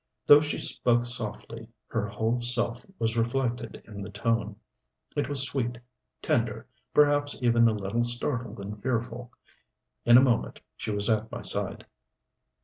Though 0.25 0.41
she 0.41 0.57
spoke 0.57 1.05
softly 1.05 1.67
her 1.89 2.07
whole 2.07 2.41
self 2.41 2.87
was 2.97 3.15
reflected 3.15 3.83
in 3.85 4.01
the 4.01 4.09
tone. 4.09 4.55
It 5.15 5.29
was 5.29 5.45
sweet, 5.45 5.77
tender, 6.23 6.67
perhaps 6.91 7.37
even 7.39 7.67
a 7.69 7.73
little 7.73 8.03
startled 8.03 8.59
and 8.59 8.81
fearful. 8.81 9.31
In 10.03 10.17
a 10.17 10.21
moment 10.23 10.59
she 10.75 10.89
was 10.89 11.07
at 11.07 11.31
my 11.31 11.43
side. 11.43 11.85